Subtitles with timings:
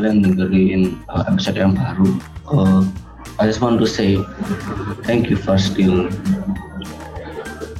[0.00, 2.08] kalian dengerin uh, episode yang baru.
[2.48, 2.80] Uh,
[3.36, 4.16] I just want to say
[5.04, 6.08] thank you for still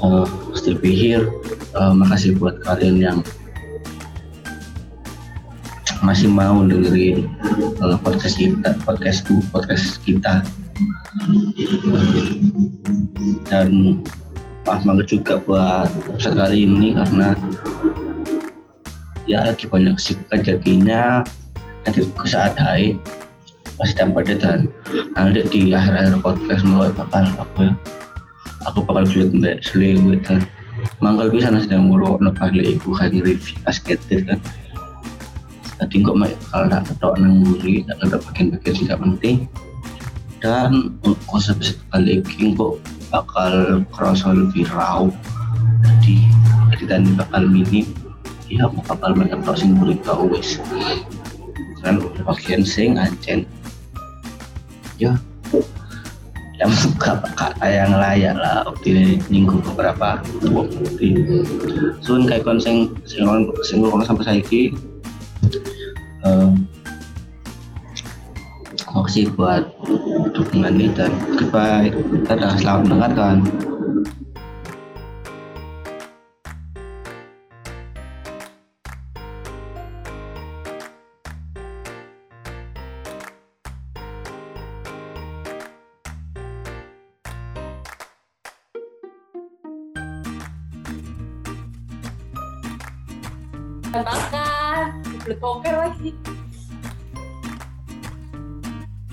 [0.05, 1.25] uh, still be here.
[1.73, 3.19] Uh, makasih buat kalian yang
[6.05, 7.25] masih mau dengerin
[7.81, 10.45] uh, podcast kita podcastku podcast kita.
[13.49, 14.05] Dan
[14.69, 17.33] pas banget juga buat episode kali ini karena
[19.25, 21.25] ya lagi banyak kesibukan jadinya
[21.87, 22.97] nanti saat hari
[23.81, 24.69] masih tanpa dan
[25.17, 27.61] nanti di akhir-akhir podcast mulai bakal apa?
[27.65, 27.73] Ya
[28.69, 30.45] aku bakal sulit mbak sulit dan
[31.01, 34.37] mangkal bisa nasi dan mulu nopo ibu kan review basket kan
[35.81, 39.37] tadi kok mak kalau tak ketok nang muri tak ada bagian-bagian tidak penting.
[40.41, 40.97] Dan
[41.29, 41.57] konsep
[41.93, 42.81] kali ini kok
[43.13, 45.09] bakal kerasa lebih raw.
[46.01, 47.89] Jadi tadi bakal mini
[48.49, 50.59] ya mau bakal banyak tau berita wis
[51.81, 53.49] kan bagian sing ancen
[55.01, 55.17] ya
[56.61, 60.21] yang buka kata yang layak lah waktu minggu beberapa
[60.53, 61.09] waktu
[62.05, 63.25] sun kayak konseng sing
[63.65, 64.77] sing sampai saiki
[66.21, 66.53] uh,
[68.95, 69.71] makasih buat
[70.35, 71.95] dukungan ini dan goodbye.
[72.27, 73.37] Dadah selamat mendengarkan
[93.91, 96.11] makan beli poker lagi.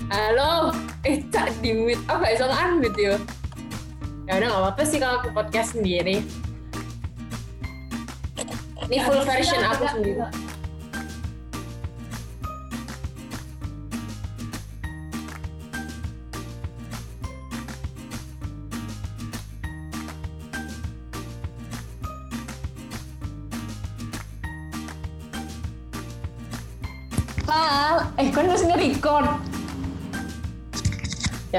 [0.08, 0.70] Halo
[1.02, 3.14] eh cak di mute oh gak bisa unmute yo.
[4.30, 6.22] Ya udah gak apa-apa sih kalau aku podcast sendiri.
[8.88, 10.47] Ini full version aku sendiri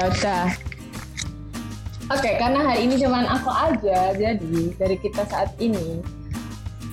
[0.00, 0.48] Ya udah.
[2.08, 6.00] Oke, karena hari ini cuman aku aja, jadi dari kita saat ini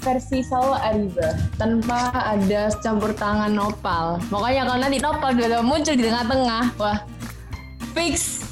[0.04, 4.20] versi solo Ariba tanpa ada campur tangan Nopal.
[4.28, 7.00] Makanya kalau nanti Nopal juga muncul di tengah-tengah, wah
[7.96, 8.44] fix.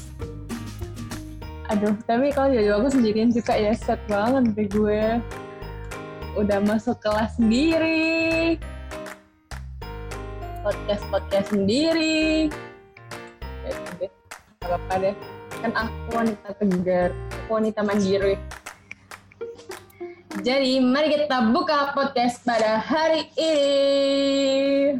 [1.68, 5.20] Aduh, tapi kalau jadi aku sendirian juga ya set banget deh gue.
[6.40, 8.56] Udah masuk kelas sendiri,
[10.64, 12.48] podcast podcast sendiri
[14.66, 15.14] gak apa-apa deh
[15.62, 18.34] kan aku wanita tegar aku wanita mandiri.
[20.42, 24.98] Jadi mari kita buka podcast pada hari ini.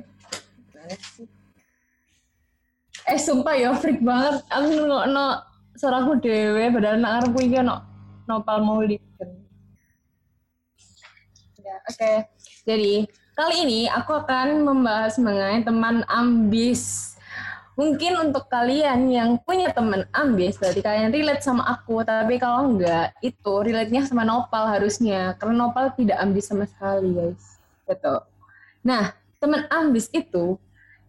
[3.10, 4.46] Eh sumpah ya freak banget.
[4.48, 5.42] Aku nggak no
[5.74, 7.82] suaraku dewe padahal nak ngarepku iki no
[8.30, 9.02] nopal mau ya
[11.90, 12.12] oke.
[12.64, 13.06] Jadi
[13.36, 17.12] Kali ini aku akan membahas mengenai teman ambis.
[17.76, 22.00] Mungkin untuk kalian yang punya teman ambis, berarti kalian relate sama aku.
[22.00, 25.36] Tapi kalau enggak, itu relate-nya sama Nopal harusnya.
[25.36, 27.60] Karena Nopal tidak ambis sama sekali, guys.
[27.84, 28.14] Gitu.
[28.80, 30.56] Nah, teman ambis itu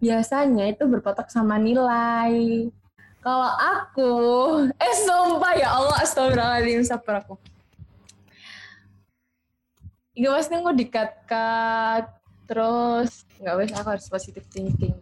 [0.04, 2.68] biasanya itu berpotok sama nilai.
[3.24, 4.14] Kalau aku,
[4.84, 7.40] eh sumpah ya Allah, astagfirullahaladzim, sabar aku.
[10.20, 12.18] Gak pasti gue dikat-kat
[12.48, 14.96] terus nggak wes aku harus positive thinking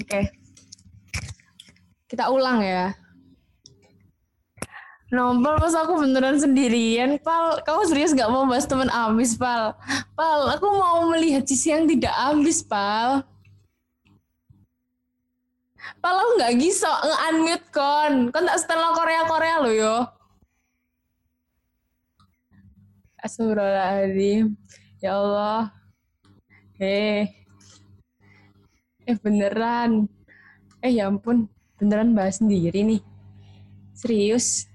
[0.00, 0.32] oke okay.
[2.10, 2.90] Kita ulang ya
[5.10, 7.58] Nombor pas aku beneran sendirian, Pal.
[7.66, 9.74] Kamu serius gak mau bahas teman ambis, Pal?
[10.14, 13.26] Pal, aku mau melihat sisi yang tidak ambis, Pal.
[15.98, 18.14] Pal, aku gak bisa nge-unmute kon.
[18.30, 19.96] Kon tak setelah Korea-Korea lo yo.
[23.18, 24.54] Astagfirullahaladzim.
[25.02, 25.74] Ya Allah.
[26.78, 27.26] Eh.
[29.10, 30.06] Eh beneran.
[30.86, 31.50] Eh ya ampun,
[31.80, 33.02] beneran bahas sendiri nih.
[33.96, 34.68] Serius.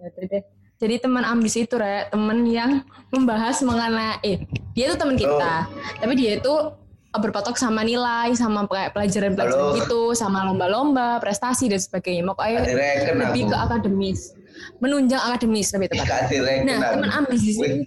[0.00, 0.40] Ya.
[0.78, 4.38] Jadi teman ambis itu, Re, teman yang membahas mengenai eh,
[4.72, 5.66] dia itu teman kita.
[5.66, 5.98] Oh.
[5.98, 6.54] Tapi dia itu
[7.18, 12.22] berpatok sama nilai, sama kayak pelajaran-pelajaran gitu, sama lomba-lomba, prestasi dan sebagainya.
[12.30, 12.62] Pokoknya
[13.10, 14.38] lebih ke akademis.
[14.78, 16.30] Menunjang akademis lebih tepat.
[16.62, 17.78] Nah, teman ambis di sini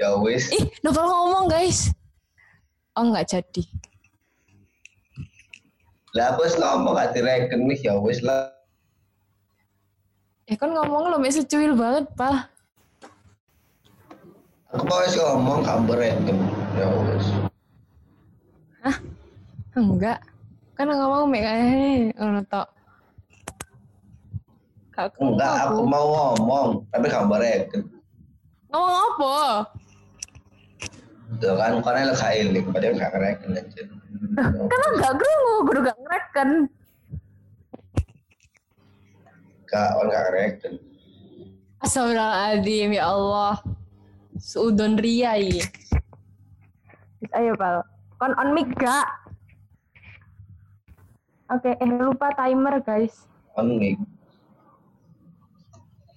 [0.00, 0.48] Ya wis.
[0.48, 1.92] Ih, novel ngomong guys.
[2.96, 3.68] Oh nggak jadi.
[6.10, 8.50] Lah aku ngomong gak direken nih ya wis lah.
[10.50, 12.50] Eh kan ngomong lo masih cuil banget, Pak.
[14.74, 15.98] Aku mau wis ngomong kabar
[16.74, 17.26] ya wis.
[19.78, 20.18] Enggak.
[20.74, 22.68] Kan mau mek kae ngono tok.
[25.16, 27.40] Enggak, aku mau ngomong, tapi kabar
[28.68, 29.36] Ngomong apa?
[31.38, 33.82] Tuh kan, karena lo gak iling, padahal gak ngereken aja.
[34.66, 36.48] Kan enggak krungu, kudu gak ngereken.
[39.70, 40.72] Gak, on gak ngereken.
[41.86, 43.62] Astagfirullahaladzim, ya Allah.
[44.42, 45.62] Seudon riai.
[47.30, 47.86] Ayo, Pal.
[48.18, 49.06] Kon on mic gak?
[51.54, 53.22] Oke, eh lupa timer, guys.
[53.54, 54.02] On mic.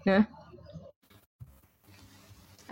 [0.09, 0.25] Nah.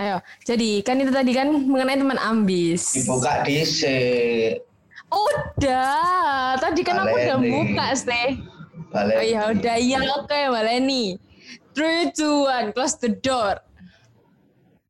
[0.01, 2.89] Ayo, jadi kan itu tadi kan mengenai teman ambis.
[2.97, 3.97] Dibuka di se
[5.13, 7.51] Udah, tadi kan aku udah Baleni.
[7.53, 8.27] buka sih.
[8.89, 9.13] balik.
[9.13, 11.21] Oh ya udah, iya oke, Maleni.
[11.77, 13.61] Three, two, one, close the door.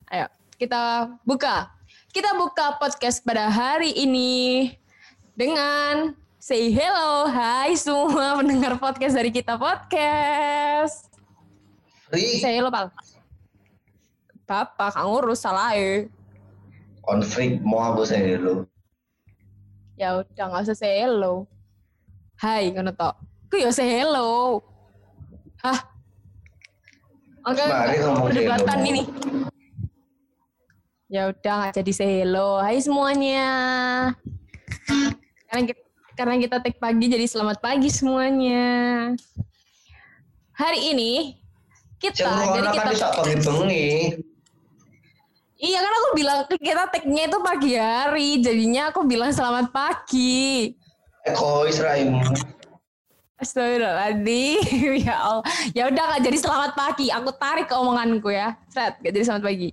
[0.08, 1.68] Ayo, kita buka.
[2.16, 4.72] Kita buka podcast pada hari ini
[5.36, 11.12] dengan say hello, hai semua pendengar podcast dari kita podcast.
[12.08, 12.88] Free Say hello, Pal.
[14.52, 16.12] Bapak, kang ngurus salah eh.
[17.08, 18.68] konflik mau aku dulu.
[19.96, 21.48] Ya udah nggak usah hello.
[22.36, 23.16] Hai, kono tok.
[23.48, 24.60] Ku ya say hello.
[25.64, 25.80] Hah?
[27.48, 29.02] Oke, say perdebatan ini.
[31.08, 32.60] Ya udah nggak jadi say hello.
[32.60, 33.48] Hai semuanya.
[35.48, 35.82] Karena kita,
[36.20, 38.68] karena kita take pagi jadi selamat pagi semuanya.
[40.60, 41.40] Hari ini
[42.04, 44.31] kita Jangan jadi kan kita bisa bengi-bengi.
[45.62, 50.74] Iya kan aku bilang kita tag-nya itu pagi hari, jadinya aku bilang selamat pagi.
[51.22, 52.18] Egois raimu.
[53.38, 54.98] Astagfirullahaladzim.
[55.06, 55.46] ya Allah.
[55.78, 57.14] Ya udah nggak jadi selamat pagi.
[57.14, 58.58] Aku tarik ke omonganku ya.
[58.74, 59.70] Set, gak jadi selamat pagi.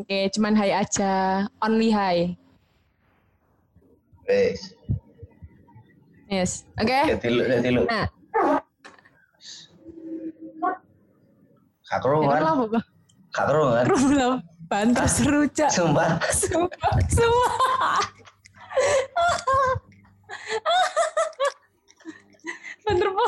[0.00, 1.44] Oke, cuman hai aja.
[1.60, 2.32] Only hai.
[4.24, 4.72] Wes.
[6.32, 6.64] Yes.
[6.80, 7.20] Oke.
[7.20, 7.84] Jadi lu, jadi lu.
[7.84, 8.08] Nah,
[11.92, 12.80] Gak itu
[13.32, 13.84] kerungan.
[13.84, 13.88] lah apa?
[13.88, 14.08] Gak kerungan.
[14.12, 14.34] Belum.
[14.72, 15.68] Bantar seru, Cak.
[15.68, 16.16] Sumpah.
[16.32, 18.00] Sumpah, sumpah.
[22.88, 23.26] Bener, Po.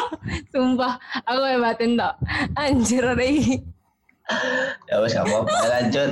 [0.48, 0.96] Sumpah,
[1.28, 2.16] aku hebatin tok.
[2.56, 3.60] Anjir, Rey.
[4.88, 5.56] Ya wes gak apa-apa.
[5.68, 6.10] Lanjut.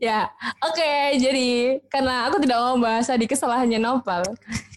[0.00, 0.30] Ya,
[0.64, 0.92] oke.
[1.18, 4.24] jadi karena aku tidak mau bahas di kesalahannya Nopal,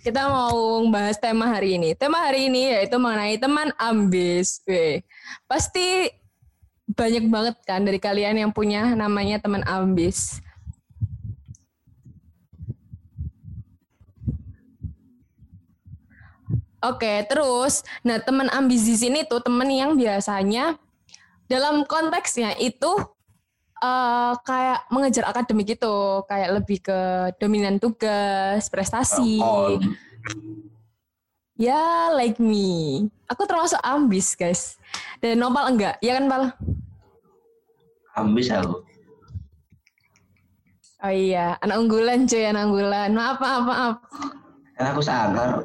[0.05, 1.97] kita mau bahas tema hari ini.
[1.97, 4.61] Tema hari ini yaitu mengenai teman ambis.
[4.69, 5.01] Weh,
[5.49, 6.13] pasti
[6.85, 10.37] banyak banget kan dari kalian yang punya namanya teman ambis.
[16.85, 20.77] Oke, terus, nah teman ambis di sini tuh teman yang biasanya
[21.49, 22.93] dalam konteksnya itu
[23.83, 26.99] eh kayak mengejar akademik gitu, kayak lebih ke
[27.39, 29.39] dominan tugas, prestasi.
[29.43, 29.75] Oh,
[31.55, 33.07] Ya, like me.
[33.31, 34.75] Aku termasuk ambis, guys.
[35.23, 36.43] Dan Nopal enggak, ya kan, Pal?
[38.15, 38.79] ambis aku.
[41.03, 43.11] Oh iya, anak unggulan cuy, anak unggulan.
[43.11, 43.95] Maaf, maaf, maaf.
[44.75, 45.63] Kan aku sadar.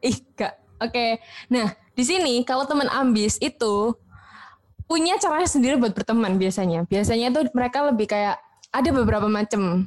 [0.00, 0.56] Ih, enggak.
[0.80, 1.20] Oke.
[1.52, 3.92] Nah, di sini kalau teman ambis itu
[4.90, 6.82] punya caranya sendiri buat berteman biasanya.
[6.90, 8.42] Biasanya tuh mereka lebih kayak
[8.74, 9.86] ada beberapa macam.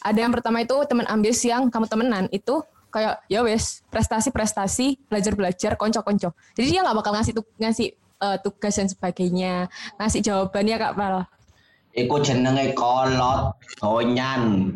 [0.00, 4.96] Ada yang pertama itu teman ambis yang kamu temenan itu kayak ya wes prestasi prestasi
[5.04, 6.32] belajar belajar konco konco.
[6.56, 9.68] Jadi dia nggak bakal ngasih tu- ngasih eh, tugas dan sebagainya,
[10.00, 11.28] ngasih jawabannya kak Pal.
[11.92, 14.72] Iku jenenge kolot donyan.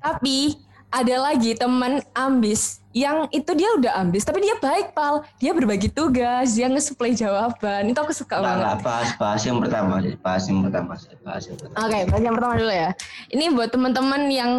[0.00, 5.52] Tapi ada lagi teman ambis yang itu dia udah ambis tapi dia baik pal dia
[5.52, 9.94] berbagi tugas dia nge-supply jawaban itu aku suka Enggak, banget enggak, bahas, bahas yang pertama.
[10.24, 10.92] Bahas yang pertama.
[11.20, 11.76] Bahas yang pertama.
[11.84, 12.90] oke bahas yang pertama dulu ya
[13.28, 14.52] ini buat teman-teman yang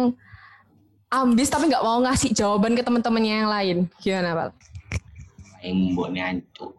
[1.08, 4.50] ambis tapi nggak mau ngasih jawaban ke teman-temannya yang lain gimana pal
[5.58, 6.72] Yang mbok nyantuk.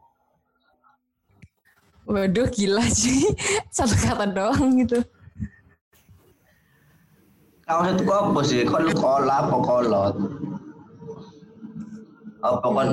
[2.05, 3.21] waduh gila sih
[3.75, 5.03] satu kata doang gitu
[7.69, 8.65] maksudku apa sih?
[8.65, 10.15] Kau lu kola apa kolot?
[12.41, 12.89] Apa kan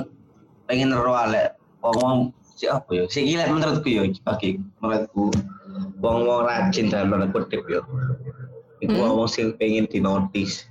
[0.69, 1.57] pengen roale?
[1.81, 3.05] Ngomong si apa ya?
[3.09, 5.33] Si gila menurutku ya bagi menurutku
[6.05, 7.81] wong wong rajin dalam tanda kutip ya.
[8.85, 9.25] Iku Hmm.
[9.25, 10.69] wong sing pengen dinotis.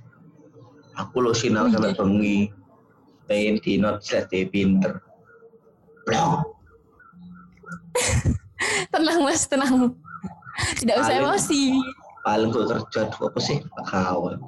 [0.96, 1.92] Aku lo sinau Oh, iya.
[1.92, 2.38] bengi.
[3.26, 5.02] Pengen dinotis lah dia pinter.
[6.06, 6.54] Blok.
[8.92, 9.92] tenang mas tenang
[10.80, 11.80] tidak usah emosi
[12.26, 13.62] Paling gue kerja tuh apa sih?
[13.86, 14.42] Kawan.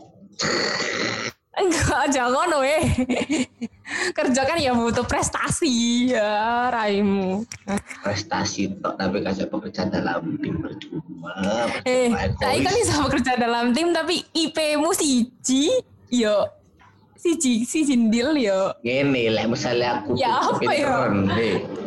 [1.59, 2.83] Enggak, jangan eh.
[4.15, 7.43] Kerja kan ya butuh prestasi ya, raimu.
[8.03, 11.35] prestasi tok tapi kasih pekerjaan dalam tim percuma
[11.83, 15.83] Eh, saya kan bisa bekerja dalam tim tapi IP-mu siji,
[16.13, 16.47] yo
[17.19, 18.71] siji siji ndil yo.
[18.87, 21.11] Gini, lah misalnya aku Ya, apa ya?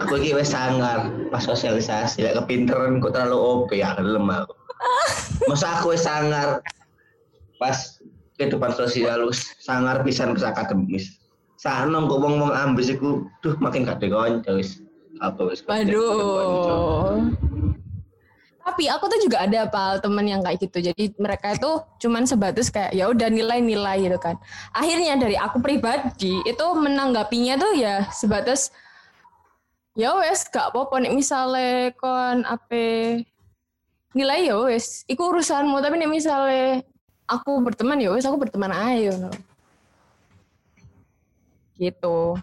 [0.03, 4.61] aku wis sangar pas sosialisasi, lah kepinteran kok terlalu OP ya gelem aku.
[5.50, 6.61] Masa aku sangar
[7.61, 8.01] pas
[8.38, 9.29] kehidupan sosial
[9.61, 11.21] sangar pisan pas akademis.
[11.61, 14.81] Sana kok wong-wong ambis iku duh makin gak kanca wis.
[15.21, 15.61] Apa wis.
[15.69, 17.29] Waduh.
[18.61, 20.89] Tapi aku tuh juga ada pal temen yang kayak gitu.
[20.89, 21.71] Jadi mereka itu
[22.01, 24.41] cuman sebatas kayak ya udah nilai-nilai gitu kan.
[24.73, 28.73] Akhirnya dari aku pribadi itu menanggapinya tuh ya sebatas
[29.93, 33.21] ya wes gak apa-apa nih misalnya kon apa
[34.12, 35.80] nilai ya wes iku urusanmu.
[35.80, 36.84] Tapi nih misalnya
[37.27, 39.32] aku berteman ya wes aku berteman no.
[41.80, 42.38] gitu.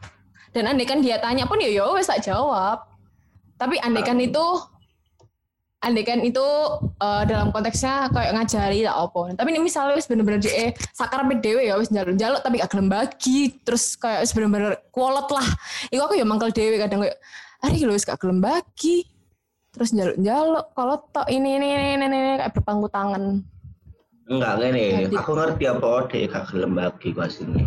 [0.51, 2.89] Dan andaikan dia tanya pun ya ya wes tak jawab.
[3.59, 4.43] Tapi andaikan itu
[5.79, 6.43] andaikan itu
[6.99, 9.23] eh, dalam konteksnya kayak ngajari tak apa.
[9.39, 13.55] Tapi ini misalnya wis bener-bener dia sakar dewe ya wis jaluk-jaluk tapi gak gelem bagi
[13.63, 15.47] terus kayak wis bener-bener kualat lah.
[15.95, 17.19] Iku aku ya mangkel dewe kadang kayak
[17.63, 19.18] hari lu wis gak gelem bagi
[19.79, 23.47] terus jaluk-jaluk kalau tok ini ini ini ini, ini kayak berpangku tangan
[24.29, 27.65] Enggak ngene, aku ngerti apa ode gak gelem bagi asline.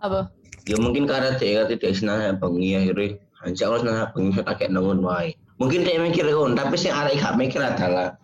[0.00, 0.32] apa
[0.64, 5.36] Ya mungkin karena dia dia senang bengi akhirnya Hancur kalau senang bengi kakek nongon wae.
[5.60, 8.16] Mungkin dia mikir kon, tapi sing arek gak mikir adalah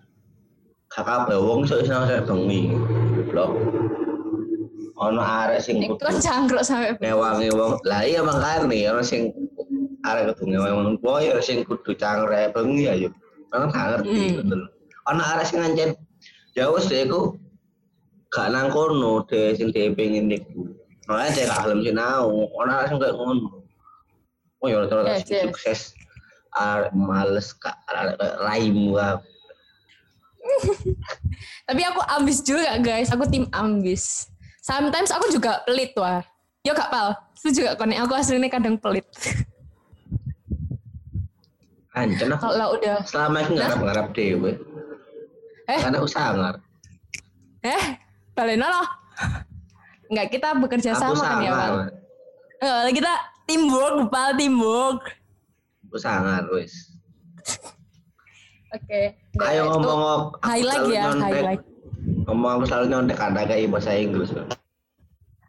[0.88, 2.72] kakak bewong so senang saya bengi.
[3.28, 3.52] Blok.
[4.96, 7.76] Ono arek sing kan cangkruk sampai ngewangi wong.
[7.84, 9.32] Lah iya makane ono sing
[10.06, 13.10] arek kudu ngewangi wong tua ya sing kudu cangre bengi ayo.
[13.50, 14.36] Kan gak ngerti Hmm.
[14.42, 14.60] betul.
[15.10, 15.90] Ono arek sing ngancen
[16.54, 17.34] ya wis deh iku
[18.30, 20.70] gak nang kono deh sing dhewe pengen niku.
[21.06, 23.48] Makanya dia gak gelem sinau, ono arek sing kayak ngono.
[24.62, 25.42] Oh ya terus yes.
[25.46, 25.80] sukses
[26.56, 28.94] arek males kak arek raimu.
[31.66, 34.30] Tapi aku ambis juga guys, aku tim ambis.
[34.62, 36.22] Sometimes aku juga pelit wah.
[36.66, 39.06] Yo kak Pal, setuju gak konek aku aslinya kadang pelit.
[41.96, 44.52] Ancen aku Kalau udah, selama ini ngarap-ngarap dhewe.
[45.66, 45.78] Eh?
[45.80, 46.54] Karena aku sangar.
[47.64, 47.84] eh,
[48.36, 48.86] balena loh.
[50.06, 51.88] Enggak, kita bekerja Aku sama kan ya sangar.
[52.60, 53.12] Eh, kita
[53.48, 55.02] teamwork, Pal, teamwork.
[55.88, 56.92] Aku sangar wis.
[58.70, 59.16] Oke.
[59.40, 61.32] Nah, Ayo ngomong highlight ya, nyontek.
[61.32, 61.62] highlight.
[62.28, 64.30] Ngomong aku selalu nyontek kata kayak bahasa Inggris.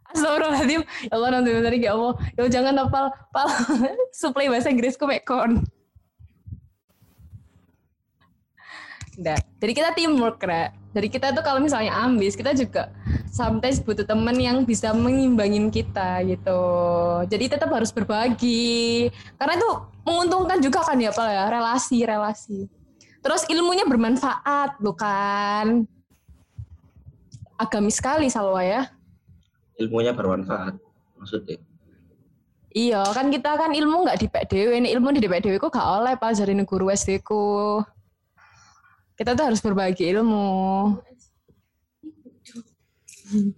[0.08, 0.82] Astagfirullahaladzim.
[0.82, 2.14] Ya Allah nanti tadi ya Allah.
[2.40, 3.48] Yo jangan pal pal
[4.16, 5.62] supply bahasa Inggrisku mekon.
[9.18, 9.42] Nggak.
[9.58, 10.70] Jadi kita teamwork, Ra.
[10.94, 12.94] Jadi kita tuh kalau misalnya ambis, kita juga
[13.34, 16.62] sometimes butuh teman yang bisa mengimbangin kita gitu.
[17.26, 19.10] Jadi tetap harus berbagi.
[19.42, 19.70] Karena itu
[20.06, 22.70] menguntungkan juga kan ya, Pak ya, relasi-relasi.
[23.26, 25.90] Terus ilmunya bermanfaat, bukan?
[27.58, 28.86] Agamis sekali Salwa ya.
[29.82, 30.78] Ilmunya bermanfaat.
[31.18, 31.58] Maksudnya.
[32.78, 36.14] Iya, kan kita kan ilmu nggak di PDW, ini ilmu di PDW ku gak oleh
[36.14, 37.82] pak dari guru SD ku.
[39.18, 40.94] Kita tuh harus berbagi ilmu.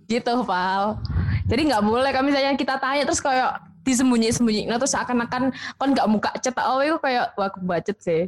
[0.08, 0.98] Gitu, Pal.
[1.46, 6.08] Jadi nggak boleh kalau misalnya kita tanya terus kayak disembunyi-sembunyi, nah terus seakan-akan kon nggak
[6.10, 8.24] muka chat oh itu kayak wah aku bacet sih.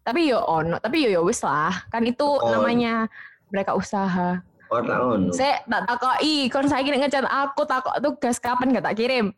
[0.00, 1.84] Tapi yo ono, tapi yo yo wis lah.
[1.92, 2.48] Kan itu Oh.
[2.48, 3.08] namanya
[3.48, 4.40] mereka usaha.
[4.70, 4.86] Orang
[5.26, 5.32] ngono.
[5.34, 9.34] Saya tak takoki, kon saya kira ngechat aku takok tugas kapan gak tak kirim.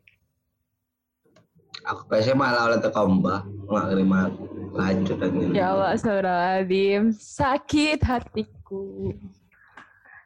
[1.83, 3.43] Aku biasanya malah oleh teko mbah.
[3.67, 4.43] Nggak kirim aku.
[4.73, 5.47] Lanjut aja.
[5.53, 7.03] Ya Allah, astagfirullahaladzim.
[7.13, 9.13] Sakit hatiku.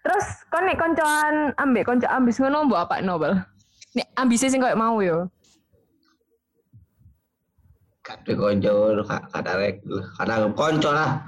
[0.06, 3.42] Terus kon nek koncoan ambek konco ambis ngono mbok apa Nobel?
[3.98, 5.26] Nek ambisnya sing koyo mau yo.
[8.06, 9.02] Kadang konco,
[9.34, 9.82] kadang rek,
[10.14, 11.26] kadang konco lah.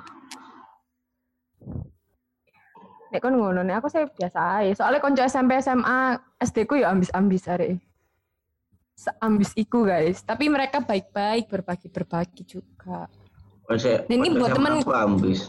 [3.10, 4.72] Nek kon ngono, nek aku saya biasa aja.
[4.78, 7.82] Soalnya konco SMP SMA SD ku yo ambis-ambis arek.
[9.22, 13.06] Ambis iku guys, tapi mereka baik-baik berbagi-berbagi juga.
[13.70, 15.46] Masih, Dan ini buat temen- Aku ambis.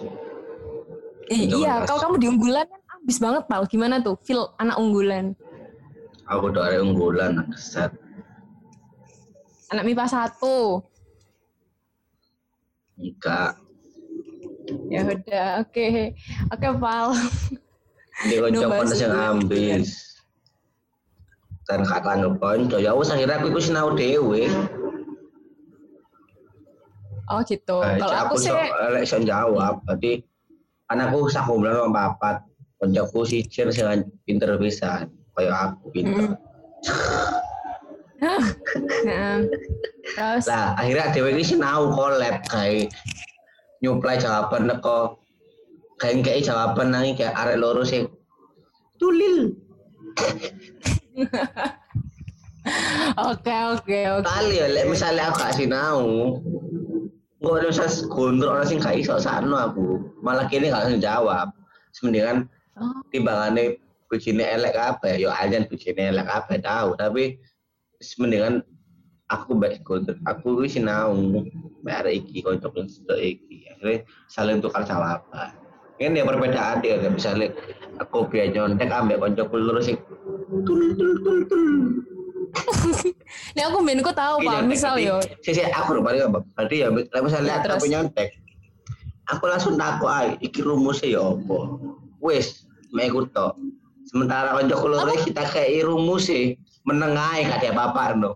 [1.30, 3.64] Eh, iya, kalau kamu di unggulan kan ambis banget, Pal.
[3.66, 4.18] Gimana tuh?
[4.22, 5.34] Feel anak unggulan.
[6.30, 7.90] Aku udah ada unggulan, set.
[9.74, 10.86] Anak MIPA 1.
[12.98, 13.58] Enggak.
[14.90, 15.90] Ya udah, oke.
[16.54, 17.08] Oke, Pal.
[18.28, 20.09] Dia konco No yang ambis.
[21.70, 22.82] Dan gak tanggap konco.
[22.82, 24.50] Ya wis akhirnya aku ikut sinau dewe.
[27.30, 27.78] Oh gitu.
[27.86, 28.58] Eh, Kalau aku sih so,
[28.90, 30.26] lek iso jawab, berarti
[30.90, 32.38] kan aku sak bulan sama papat.
[32.80, 36.32] koncoku siji sing pinter pisan kayak aku pinter.
[38.24, 38.40] Nah,
[40.16, 42.88] terus Lah akhirnya dhewe iki sinau collab kayak
[43.84, 45.20] nyuplai jawaban neko
[46.00, 48.08] kayak kayak jawaban nang kayak arek loro sing
[48.96, 49.52] tulil
[53.30, 54.28] oke oke oke.
[54.28, 56.00] kali ya lek misalnya aku gak sinau.
[57.40, 60.04] Gue ada usah gondrok orang sing gak iso sakno aku.
[60.20, 61.52] Malah kini gak jawab.
[61.96, 62.48] Semendingan
[62.80, 63.76] Oh, timbangane
[64.08, 65.20] bujine elek kabeh.
[65.20, 67.36] Yo ajan bujine elek kabeh tahu tapi
[68.00, 68.64] semendingan
[69.28, 70.16] aku baik gondrok.
[70.24, 71.44] Aku sinau
[71.84, 72.72] arek iki konco
[73.20, 73.68] iki.
[73.68, 75.69] Akhirnya saling tukar jawaban
[76.00, 77.48] ini ya perbedaan dia kan misalnya
[78.00, 79.98] aku biar nyontek ambek konco lurus sing
[80.64, 81.64] tul tul tul tul.
[83.54, 85.22] Ini aku ben ku tahu Pak, misal yo.
[85.46, 86.42] si si aku lupa apa?
[86.58, 87.78] Berarti ya misalnya Ya, terus.
[87.78, 88.30] aku nyontek.
[89.30, 91.60] Aku langsung takut ae iki rumusnya ya apa?
[92.24, 93.54] Wis mek tok.
[94.10, 96.58] Sementara konco loro kita kayak rumusnya
[96.90, 98.32] menengahi gak ada apa-apa no.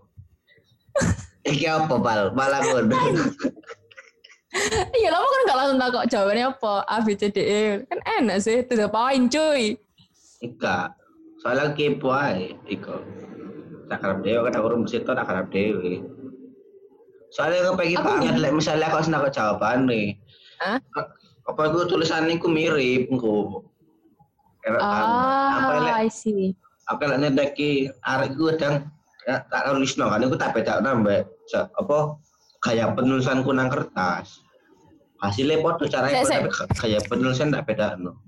[1.50, 2.30] Iki apa bal?
[2.38, 2.94] Malah ngono
[4.94, 6.74] Iya, lama kan gak langsung takut jawabannya apa?
[6.86, 7.62] A, B, C, D, E.
[7.90, 9.74] Kan enak sih, to the point cuy.
[10.38, 10.94] Ika,
[11.42, 13.02] soalnya kepo ae, Iko.
[13.90, 16.00] Tak harap dewe kan aku rumus itu tak harap dewe.
[17.34, 20.14] Soalnya aku pengen Aku banget, like, misalnya aku senang jawaban nih.
[20.62, 20.78] Hah?
[21.50, 23.66] Apa aku tulisannya ku mirip, ku.
[24.64, 24.80] Enak?
[24.80, 26.54] Apa Ah, lek I see.
[26.86, 28.86] apa lek nedeki arek ku kadang
[29.24, 31.24] ya, tak nulisno kan aku tak beda nambah
[31.80, 31.96] apa
[32.64, 34.43] kayak penulisanku nang kertas.
[35.22, 38.18] Hasilnya podo caranya tapi kayak penulisan tak beda no.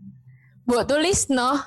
[0.66, 1.58] Buat tulis no.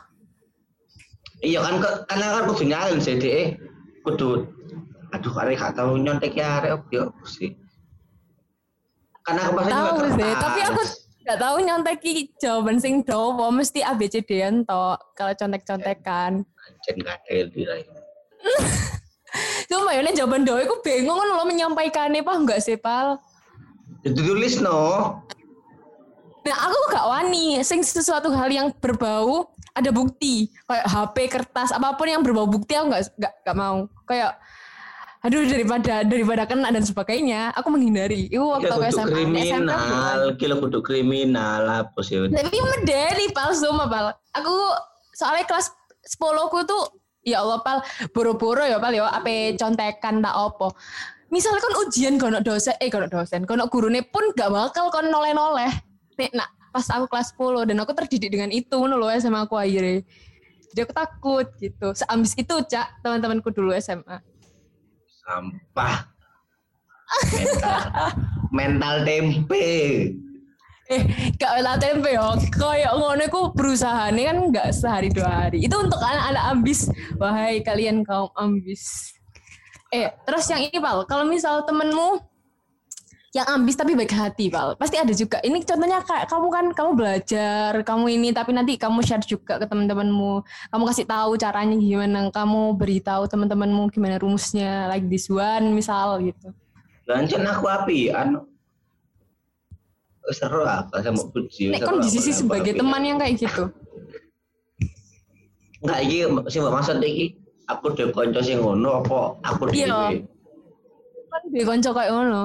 [1.40, 1.76] Iya kan
[2.08, 3.56] karena kan kudu nyalin sih DE
[4.04, 4.48] kudu
[5.10, 7.56] aduh arek gak tau nyontek ya arek yo sih.
[9.24, 10.82] Karena aku pasti Tahu sih, tapi aku
[11.30, 16.42] gak tahu nyonteki jawaban sing dowo mesti A, B, C, D-an tok kalau contek-contekan.
[16.42, 17.84] Anjen gak ada yang dirai.
[19.70, 23.22] Cuma ini jawaban dowo aku bingung kan lo menyampaikannya apa enggak sih, Pal?
[24.04, 25.20] Itu tulis no.
[26.48, 31.94] Nah, aku gak wani, sing sesuatu hal yang berbau ada bukti, kayak HP, kertas, apa
[31.94, 33.86] pun yang berbau bukti aku gak, gak, gak mau.
[34.08, 34.40] Kayak
[35.20, 38.32] aduh daripada daripada kena dan sebagainya, aku menghindari.
[38.32, 42.24] Itu waktu Kilo aku SMA, kriminal, kilo kudu kriminal apa sih?
[42.24, 44.06] Tapi medeni palsu mah pal.
[44.40, 44.56] Aku
[45.12, 45.76] soalnya kelas
[46.08, 46.84] 10 ku tuh
[47.28, 47.84] ya Allah pal
[48.16, 50.72] boro-boro ya pal ya apa contekan tak opo.
[51.30, 55.70] Misalnya kan ujian kono dosen eh kono dosen, kono gurune pun gak bakal kon noleh-noleh.
[56.18, 60.06] Nek nak pas aku kelas 10 dan aku terdidik dengan itu loh sama aku akhirnya.
[60.70, 61.88] Jadi aku takut gitu.
[61.98, 64.22] Seambis itu cak teman-temanku dulu SMA.
[65.26, 66.06] Sampah.
[67.34, 67.82] Mental,
[68.54, 69.70] mental tempe.
[70.90, 71.02] Eh,
[71.38, 72.34] gak lah tempe ya.
[72.54, 75.66] Kayak ngono aku berusaha nih kan gak sehari dua hari.
[75.66, 76.90] Itu untuk anak-anak ambis.
[77.18, 79.14] Wahai kalian kaum ambis.
[79.90, 82.22] Eh, terus yang ini Pal, kalau misal temenmu
[83.34, 85.42] yang ambis tapi baik hati Pal, pasti ada juga.
[85.42, 89.66] Ini contohnya kayak kamu kan kamu belajar, kamu ini tapi nanti kamu share juga ke
[89.66, 90.46] teman-temanmu.
[90.70, 96.54] Kamu kasih tahu caranya gimana, kamu beritahu teman-temanmu gimana rumusnya like this one misal gitu.
[97.10, 98.46] Lancen aku api, anu.
[100.30, 101.74] Seru apa sama puji.
[101.74, 103.74] Nek kan di sisi sebagai teman yang kayak gitu.
[105.82, 107.39] Enggak iki mbak maksud iki
[107.70, 109.86] aku dhewe kanca sing ngono apa aku Iya.
[109.88, 110.26] dhewe.
[111.30, 112.44] Kan dia konco kayak ngono.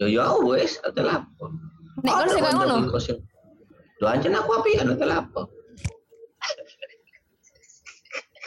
[0.00, 1.48] Ya ya wis ate lapo.
[2.04, 2.76] Nek kon sing kayak ngono.
[4.02, 5.40] Lho ancen aku api anu ate lapo.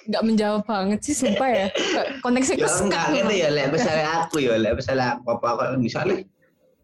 [0.06, 1.68] Nggak menjawab banget sih sumpah ya.
[2.22, 6.22] Konteksnya Ya kesekat enggak ngene ya lek misalnya aku ya lek misalnya apa kok misalnya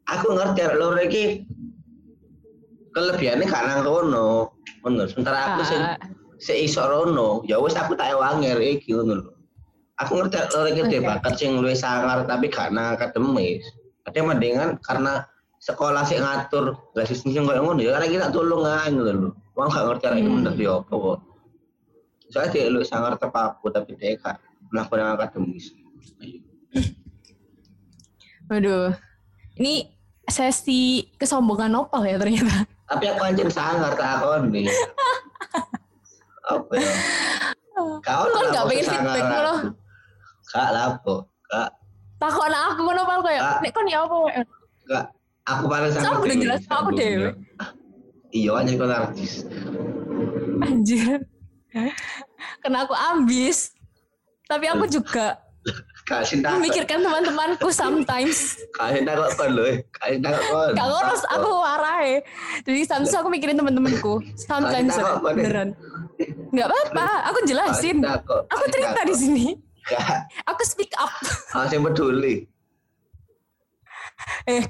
[0.10, 1.46] aku ngerti loro iki
[2.98, 4.51] kelebihannya gak nang kono.
[4.82, 5.98] Ngono, sementara aku sing Ah.
[6.42, 9.32] seiso rono, ya wis aku tak wanger iki ngono lho.
[10.02, 10.98] Aku ngerti dhewe Oke.
[11.06, 13.62] bakat sing luwih sangar tapi gak nang akademis.
[14.10, 15.22] Ada mendingan karena
[15.62, 19.30] sekolah sih ngatur gak sistem sing koyo ngono ya karena kita tolong aja ngono lho.
[19.54, 20.34] Wong gak ngerti arek Hmm.
[20.42, 21.20] bener ya apa kok.
[22.32, 24.42] Soalnya dia lu sangar tepaku tapi dia gak
[24.74, 25.70] melakukan akademis.
[28.50, 28.92] Waduh.
[29.62, 29.86] Ini
[30.26, 32.66] sesi kesombongan opal ya ternyata.
[32.92, 34.68] Tapi aku anjir sangar tak akon nih.
[36.44, 36.92] Apa ya?
[38.04, 39.56] Kau Kan nggak pengen feedback lo.
[40.52, 41.16] Kak lapo,
[41.48, 41.72] kak,
[42.20, 43.58] Takon aku ngono pal kayak Ah.
[43.64, 44.16] nek kon ya apa?
[44.86, 45.06] kak.
[45.48, 46.12] Aku paling sangar.
[46.14, 47.30] Aku udah jelas aku dewe.
[48.32, 49.48] Iya anjir kau artis.
[50.62, 51.24] Anjir.
[52.62, 53.72] Karena aku ambis.
[54.46, 55.40] Tapi aku juga
[56.02, 56.58] Kasih takut.
[56.58, 58.58] memikirkan teman-temanku sometimes.
[58.74, 59.86] Kasih takut kon lho.
[59.94, 60.74] Kasih takut kon.
[60.74, 62.10] Gak ngurus aku warai.
[62.66, 64.20] Jadi sometimes aku mikirin teman-temanku.
[64.36, 65.34] Sometimes takut, Pak.
[65.38, 65.70] beneran.
[66.52, 68.02] Gak apa-apa, aku jelasin.
[68.50, 69.46] Aku cerita di sini.
[69.86, 70.30] Gak.
[70.50, 71.14] Aku speak up.
[71.54, 72.50] Masih peduli.
[74.46, 74.66] eh,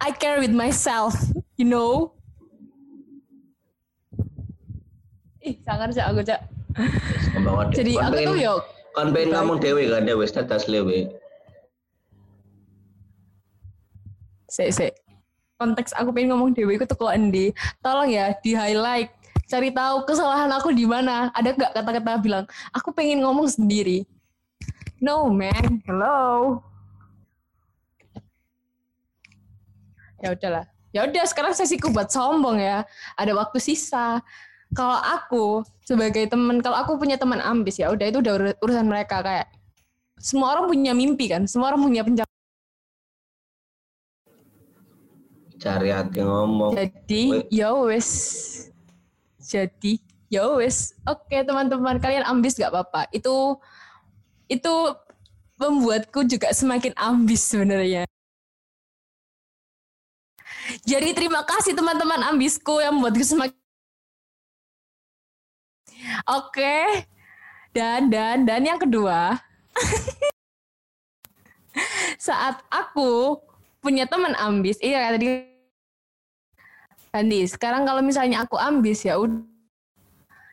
[0.00, 1.16] I care with myself,
[1.56, 2.12] you know.
[5.42, 6.40] Ih, sangar sih aku cak.
[7.74, 8.54] Jadi Kon aku tuh yo
[8.92, 11.08] Kon pengen ngomong dewe kan dewe status lewe.
[14.52, 14.92] Sik, sik.
[15.56, 17.56] Konteks aku pengen ngomong dewi itu kok endi.
[17.80, 19.08] Tolong ya di highlight.
[19.48, 21.32] Cari tahu kesalahan aku di mana.
[21.32, 24.04] Ada nggak kata-kata bilang, aku pengen ngomong sendiri.
[25.00, 26.60] No man, hello.
[30.22, 30.64] Ya udahlah.
[30.92, 32.84] Ya udah sekarang sesiku buat sombong ya.
[33.16, 34.20] Ada waktu sisa.
[34.72, 35.44] Kalau aku
[35.84, 39.52] sebagai teman, kalau aku punya teman ambis ya udah itu udah ur- urusan mereka kayak
[40.16, 42.40] semua orang punya mimpi kan, semua orang punya pencapaian.
[45.60, 46.72] Cari hati ngomong.
[46.74, 48.10] Jadi ya wes.
[49.38, 50.96] Jadi ya wes.
[51.06, 53.06] Oke teman-teman kalian ambis gak apa-apa.
[53.14, 53.60] Itu
[54.50, 54.74] itu
[55.60, 58.08] membuatku juga semakin ambis sebenarnya.
[60.82, 63.61] Jadi terima kasih teman-teman ambisku yang membuatku semakin
[66.28, 67.08] Oke.
[67.72, 69.40] Dan dan dan yang kedua
[72.20, 73.40] saat aku
[73.80, 75.26] punya teman ambis, iya kayak tadi
[77.12, 79.44] Andi, sekarang kalau misalnya aku ambis ya udah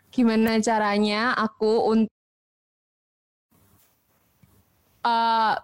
[0.10, 2.16] gimana caranya aku untuk
[5.06, 5.56] uh,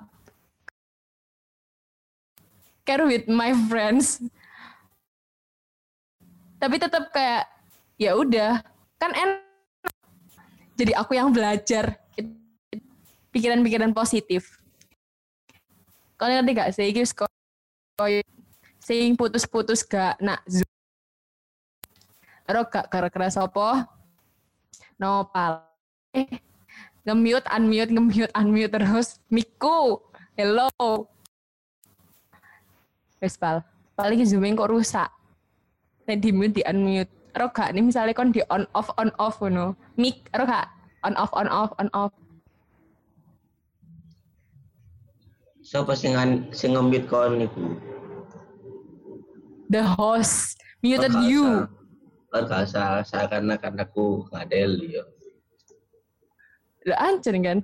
[2.86, 4.22] care with my friends.
[6.62, 7.50] Tapi tetap kayak
[8.00, 8.64] ya udah,
[9.02, 9.45] kan enak.
[10.76, 11.96] Jadi aku yang belajar
[13.32, 14.60] pikiran-pikiran positif.
[16.20, 16.92] Kalian ngerti gak sih?
[17.96, 18.20] Koyo
[18.84, 20.44] sing putus-putus gak nak.
[22.44, 23.88] Ero gak gara-gara sapa?
[25.00, 25.64] Nopal.
[26.12, 26.28] Eh,
[27.08, 29.24] nge-mute, unmute, nge-mute, unmute terus.
[29.32, 30.04] Miku,
[30.36, 30.68] hello.
[33.24, 33.64] Wes pal,
[33.96, 35.08] paling zooming kok rusak.
[36.04, 37.15] Nek di mute di unmute.
[37.36, 39.76] Ero gak nih misalnya kon di on off on off ngono.
[40.00, 40.72] Mic, ero gak
[41.04, 42.16] on off on off on off.
[45.60, 47.76] Siapa sing ngan- sing ngembit kon niku?
[49.68, 51.68] The host muted Kan you.
[52.32, 55.04] Kan gak salah seakan-akan aku ngadel ya.
[56.88, 57.60] Udah ancur kan?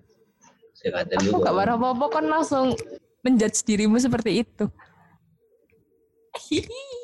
[0.76, 2.76] Sing ngadel Aku gak marah apa-apa kan langsung
[3.24, 4.68] menjudge dirimu seperti itu.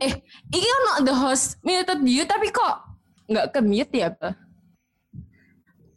[0.00, 0.12] eh,
[0.52, 2.84] ini kan not the host muted you tapi kok
[3.24, 4.34] nggak ke mute ya, Pak?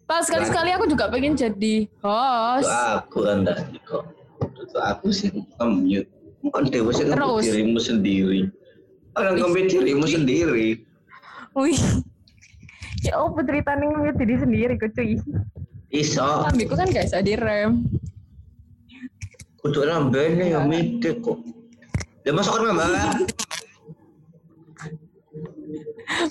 [0.08, 2.72] Pas sekali-sekali aku juga pengen jadi Itu host.
[2.72, 4.04] aku kan dah kok.
[4.40, 6.08] Itu aku sih nge-mute.
[6.48, 7.44] Kan dewe sing Terus.
[7.44, 8.42] nge-mute dirimu sendiri.
[9.20, 10.68] Orang nge-mute dirimu sendiri.
[11.52, 11.82] Wih.
[13.04, 15.20] Ya oh cerita nih mute diri sendiri kok cuy.
[15.92, 16.48] Iso.
[16.48, 17.84] Ambiku kan gak bisa direm.
[19.60, 21.44] Kudu nambene ya mite kok.
[22.24, 23.28] Ya masuk kan mbak?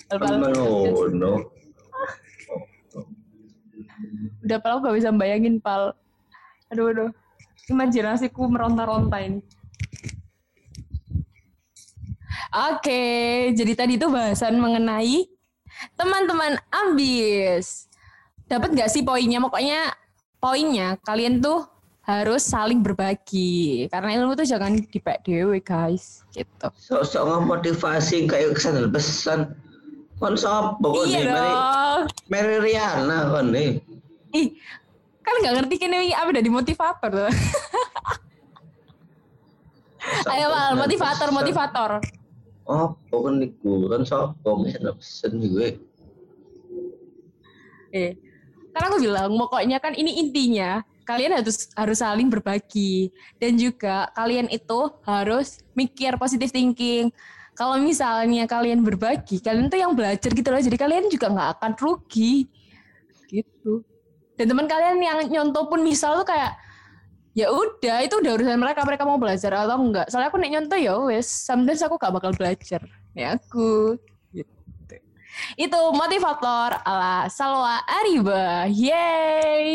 [0.09, 0.41] Pal-pal.
[0.41, 1.33] Ngono.
[4.45, 5.93] Udah pal gak bisa bayangin pal.
[6.73, 7.11] Aduh aduh.
[7.67, 9.43] Imajinasiku meronta-ronta ini.
[12.73, 13.03] Oke,
[13.53, 15.29] jadi tadi itu bahasan mengenai
[15.99, 17.91] teman-teman ambis.
[18.47, 19.43] Dapat gak sih poinnya?
[19.43, 19.93] Pokoknya
[20.39, 21.67] poinnya kalian tuh
[22.07, 23.91] harus saling berbagi.
[23.91, 26.23] Karena ilmu tuh jangan dipek dewe guys.
[26.31, 26.71] Gitu.
[26.71, 29.59] Sok-sok ngemotivasi kayak kesan pesan.
[30.17, 31.29] Kon sapa kok iya?
[31.29, 32.01] Mary, dong.
[32.33, 33.71] Mary Riana kon nih.
[34.33, 34.49] Ih,
[35.21, 37.33] kan nggak ngerti kini apa dari motivator tuh.
[40.33, 41.91] Ayo mal, motivator, motivator.
[42.67, 45.69] Oh, pokoknya niku kan sapa kesan pesan gue.
[47.95, 48.19] Eh,
[48.75, 54.51] karena aku bilang pokoknya kan ini intinya kalian harus harus saling berbagi dan juga kalian
[54.51, 57.15] itu harus mikir positive thinking.
[57.57, 60.61] Kalau misalnya kalian berbagi, kalian tuh yang belajar gitu loh.
[60.61, 62.45] Jadi kalian juga nggak akan rugi.
[63.33, 63.81] Gitu.
[64.37, 66.53] Dan teman kalian yang nyontoh pun misal tuh kayak
[67.33, 68.85] ya udah itu udah urusan mereka.
[68.85, 72.29] Mereka mau belajar atau enggak soalnya aku nek nyontoh ya wes sometimes aku gak bakal
[72.37, 72.85] belajar.
[73.17, 73.97] Ya aku.
[74.37, 74.53] Gitu.
[75.57, 78.69] Itu motivator ala Salwa Ariba.
[78.69, 79.73] Yeay!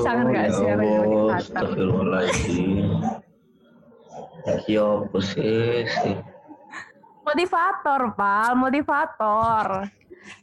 [0.00, 1.36] Sangat gak sih Ya ada Allah, motivator.
[1.44, 2.88] Astagfirullahaladzim.
[4.64, 5.84] Ya apa sih?
[7.26, 9.90] Motivator pal motivator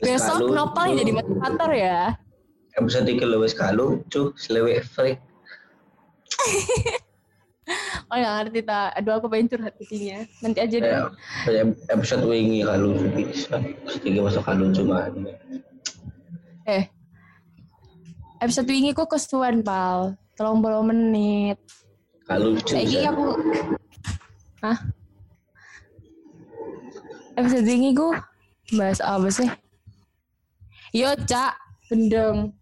[0.04, 2.00] besok Nopal yang jadi motivator ya
[2.78, 5.20] episode iki luwes gak lucu, selewek freak.
[8.12, 8.92] Oh nggak ngerti tak.
[9.00, 10.28] Aduh aku pengen curhat isinya.
[10.44, 10.92] Nanti aja deh.
[11.00, 11.08] Ya,
[11.48, 11.66] kayak
[11.96, 13.56] episode wingi lucu bisa.
[13.88, 15.32] Iki masuk gak lucu man.
[16.68, 16.84] Eh.
[18.44, 20.20] Episode wingi kok kesuwen pal.
[20.36, 21.58] Tolong puluh menit.
[22.28, 22.76] Lucu.
[22.76, 23.16] Saiki San.
[23.16, 23.26] aku
[24.60, 24.78] Hah?
[27.34, 28.14] Episode ini gue
[28.78, 29.50] bahas apa sih?
[30.94, 31.58] Yo, Cak,
[31.90, 32.54] gendeng.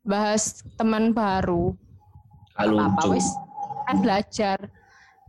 [0.00, 1.76] Bahas teman baru.
[2.56, 3.20] Gak Apa-apa lucu.
[3.20, 3.28] wis.
[3.84, 4.58] Kan belajar.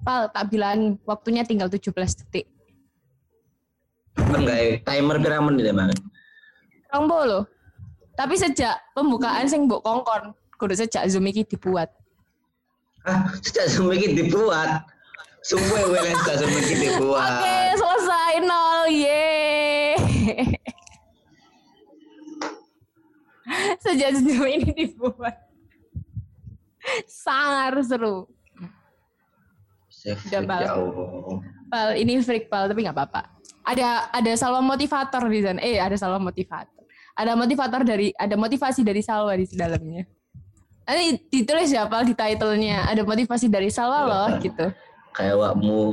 [0.02, 1.92] Pal, tak bilang waktunya tinggal 17
[2.24, 2.48] detik.
[4.16, 5.92] Kan gak timer berapa menit emang?
[6.96, 7.44] Rong lo.
[8.16, 11.92] Tapi sejak pembukaan sing mbok kongkon, kudu sejak Zoom iki dibuat.
[13.02, 14.86] Ah, sejak semikit dibuat.
[15.42, 17.42] Semua welen sejak semikit dibuat.
[17.42, 18.82] Oke, selesai nol.
[18.94, 19.98] Ye.
[23.84, 25.34] Sejak Zoom ini dibuat.
[27.10, 28.30] Sangat seru.
[30.02, 30.62] Udah, Pal.
[30.62, 30.74] ya.
[31.70, 33.22] Pal, ini freak pal, tapi nggak apa-apa.
[33.62, 35.60] Ada ada salwa motivator di sana.
[35.62, 36.86] Eh, ada salwa motivator.
[37.18, 40.06] Ada motivator dari ada motivasi dari salwa di dalamnya.
[40.86, 42.90] Nanti ditulis ya pal di title-nya.
[42.90, 44.74] Ada motivasi dari salwa loh gitu.
[45.12, 45.92] Kayak wakmu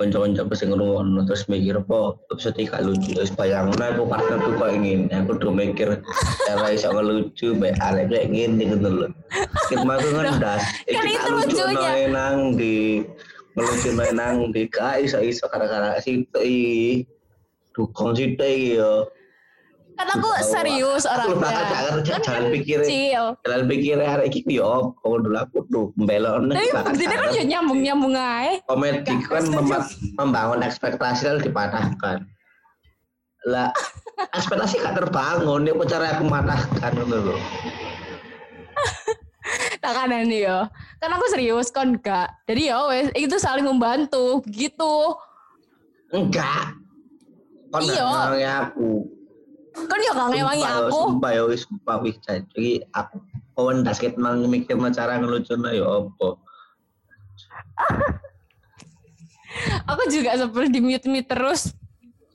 [0.00, 3.10] konco-konco pasti ngerungokno terus mikir apa episode iki gak lucu?
[3.12, 5.88] Terus bayangno aku partner tuh kok ingin aku udah mikir
[6.48, 9.10] cara iso ngelucu bae arek kayak gini gitu loh.
[9.68, 12.08] Kita aku ngendas kan itu lucunya.
[12.08, 13.04] nang di
[13.52, 16.58] ngelucu nang di gak iso iso gara-gara situ i
[17.76, 19.12] dukung situ yo
[19.94, 21.38] Kan aku serius aku orangnya.
[21.38, 23.24] bakal jangan Kan jangan kan pikir kecil.
[23.40, 28.12] jalan pikir arek iki yo apa dulu aku tuh belok Tapi buktinya kan ya nyambung-nyambung
[28.12, 28.58] aja.
[28.64, 29.44] komedi Gak kan
[30.16, 32.26] membangun ekspektasi lalu dipatahkan
[33.44, 33.68] lah
[34.32, 37.40] ekspektasi gak terbangun dia cara aku matahkan gitu loh
[39.78, 40.64] Takanan yo.
[40.96, 42.32] Kan aku serius kon enggak.
[42.44, 45.12] Jadi ya wes itu saling membantu begitu.
[46.08, 46.72] enggak
[47.68, 47.92] kon Iya.
[47.92, 48.90] gak ngewangi aku
[49.74, 50.98] Kan ya gak ngewangi Sumpah yo, aku.
[51.02, 53.16] sumpah yo wis sumpah wis jadi aku
[53.54, 56.28] kawan dasket mang mikir cara ngelucu yo apa
[59.86, 61.70] Aku juga seperti di mute-mute terus.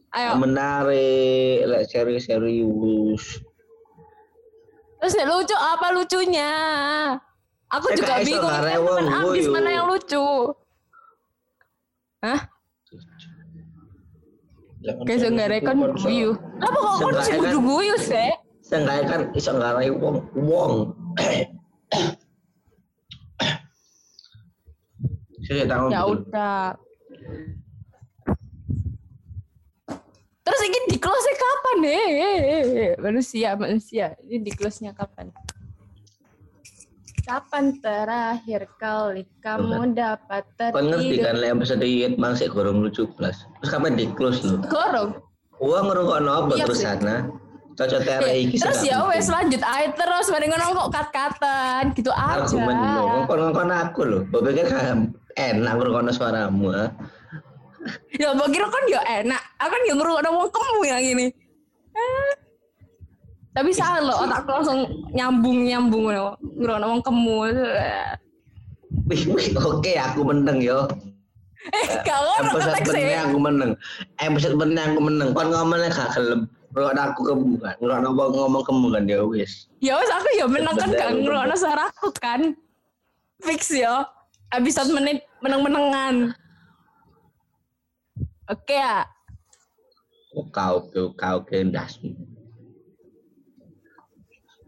[0.10, 0.41] Ayo.
[0.41, 3.23] menarik lek serius serius
[4.99, 6.52] Terus ya lucu apa lucunya?
[7.69, 8.49] Aku Ya, juga bingung
[9.06, 9.54] ambis guyu.
[9.54, 10.25] mana yang lucu.
[12.19, 12.49] Hah?
[14.80, 16.32] Kayak nggak rekon guyu.
[16.63, 18.32] Apa kok kon sih kudu guyu sih?
[18.63, 20.74] Seenggaknya kan iso ngarai wong wong.
[25.44, 25.86] Saya tahu.
[25.92, 26.78] Ya udah.
[30.46, 32.96] Terus ini di close kapan nih?
[33.02, 34.18] Manusia, manusia.
[34.26, 35.30] Ini di close-nya kapan?
[37.30, 41.38] Kapan terakhir kali kamu dapat Kan ngerti kan tertidur?
[41.38, 43.46] lek episode yit mang sik gorong lucu plus.
[43.62, 44.58] Terus kapan di close lu?
[44.65, 45.13] Gorong.
[45.62, 47.30] Uang ngerungokno apa Iya terus sana?
[47.78, 48.58] Cocok tere Eh, iki.
[48.58, 52.50] terus ya wes lanjut aja terus mari ngono kok kat-katan gitu aja.
[52.50, 53.04] Argumen lu.
[53.30, 54.20] Ngomong-ngomong aku lho.
[54.26, 54.65] Mbok pikir
[55.38, 56.74] enak ngrungokno suaramu.
[58.18, 59.42] Ya mbak kira kan ya enak.
[59.62, 61.28] Aku kan ya ngerungokno wong kemu yang ini.
[63.54, 64.80] Tapi salah loh, otakku langsung
[65.14, 66.28] nyambung-nyambung ngono.
[66.60, 67.38] Ngerungokno wong kemu.
[69.10, 70.86] Wih, wih, oke aku meneng yo.
[71.60, 73.72] Eh, gak ngono Episode bener aku meneng.
[74.22, 75.30] Episode bener aku meneng.
[75.36, 76.42] Kon ngomongnya gak gelem.
[76.72, 77.76] Ngrungokno aku kemu kan.
[77.82, 79.68] Wong ngomong kemu kan ya wis.
[79.82, 82.42] Ya wes aku ya menang kan gak ngerungokno suaraku kan.
[83.42, 84.06] Fix ya.
[84.50, 86.34] Abis satu menit menang-menangan.
[88.50, 89.06] Oke ya.
[90.54, 92.29] Kau kau kau kendasmu.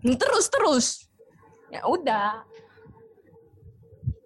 [0.01, 0.85] Terus terus.
[1.69, 2.43] Ya udah.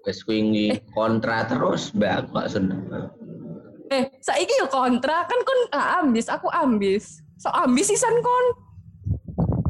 [0.05, 2.81] Wes wingi kontra terus mbak aku gak seneng.
[3.89, 7.21] Eh, saiki yo kontra kan kon ah, ambis, aku ambis.
[7.41, 8.45] So ambis sisan kon.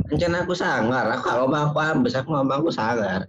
[0.05, 3.25] Rencana aku sangar, aku ngomong aku ambis, aku ngomong aku sangar.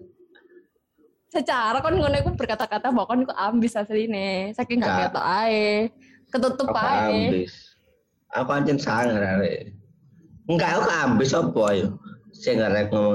[1.30, 4.52] Secara kon ngono iku berkata-kata bahwa kon iku ambis asline.
[4.52, 5.90] Saking gak ketok ae.
[6.26, 7.30] Ketutup Aku ae.
[7.30, 7.52] ambis.
[8.34, 9.72] Aku anjen sangar arek.
[10.50, 11.88] Enggak, aku ambis apa ayo.
[12.36, 13.14] Saya nggak rek ngomong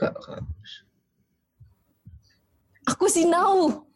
[0.00, 0.12] gak.
[0.16, 0.72] gak ambis.
[2.88, 3.86] Aku sinau.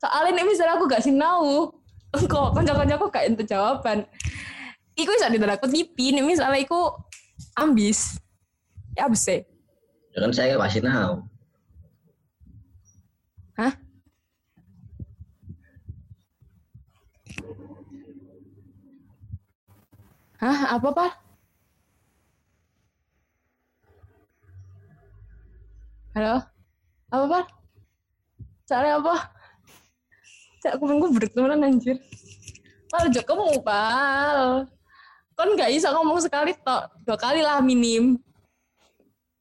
[0.00, 1.72] Soalnya nek misalnya aku gak sinau,
[2.12, 4.04] kok kanca-kancaku gak ente jawaban.
[4.94, 6.94] Iku iso ditanda kutipi nek misalnya iku
[7.58, 8.20] ambis.
[8.94, 9.42] Ya ambis sih.
[10.14, 11.26] Ya kan saya masih tahu.
[13.58, 13.72] Hah?
[20.38, 20.58] Hah?
[20.78, 21.23] Apa, Pak?
[26.14, 26.38] Halo?
[27.10, 27.44] Apa, Pak?
[28.70, 29.34] Soalnya apa?
[30.62, 31.98] Cak, aku minggu berteman anjir.
[32.86, 34.62] Pal, jok kamu, Pal.
[35.34, 36.86] Kan gak bisa ngomong sekali tok.
[37.02, 38.14] Dua kali lah minim.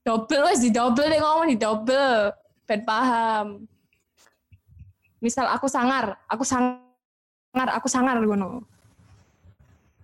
[0.02, 2.34] Double, wes di double deh ngomong di double.
[2.66, 3.70] Ben paham.
[5.22, 8.66] Misal aku sangar, aku sangar, aku sangar ngono.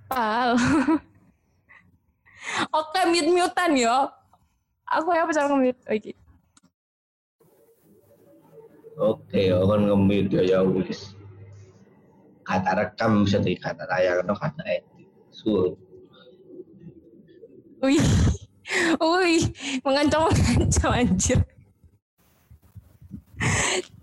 [0.06, 0.54] Pal.
[2.78, 4.14] Oke, mute-mutean yo.
[4.86, 5.82] Aku ya cara nge-mute.
[5.90, 6.29] Oke.
[9.00, 11.16] Oke, orang ngemit ya ya wis.
[12.44, 15.08] Kata rekam bisa di kata raya atau kata edit.
[15.32, 15.80] Suul.
[17.80, 18.04] Wih.
[19.02, 19.44] Wih,
[19.82, 21.40] mengancam-mengancam anjir.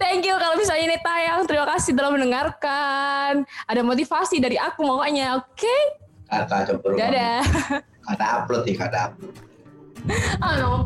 [0.00, 1.44] Thank you kalau misalnya ini tayang.
[1.44, 3.44] Terima kasih telah mendengarkan.
[3.68, 5.38] Ada motivasi dari aku pokoknya.
[5.38, 5.76] Oke?
[6.26, 6.88] Kata coba.
[6.98, 7.44] Dadah.
[8.00, 9.34] Kata upload ya, kata upload.
[10.40, 10.82] Ah, no.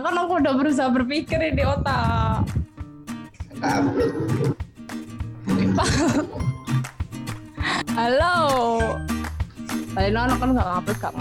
[0.00, 2.48] Kan aku udah berusaha berpikir di otak.
[7.98, 8.34] Halo.
[9.90, 11.14] Tadi anak kan gak ngupload, gak.